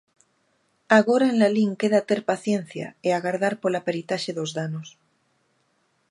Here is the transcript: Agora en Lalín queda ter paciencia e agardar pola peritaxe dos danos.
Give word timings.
Agora 0.99 1.25
en 1.31 1.35
Lalín 1.41 1.71
queda 1.81 2.01
ter 2.09 2.19
paciencia 2.31 2.87
e 3.07 3.09
agardar 3.11 3.53
pola 3.61 3.83
peritaxe 3.87 4.31
dos 4.37 4.51
danos. 4.57 4.87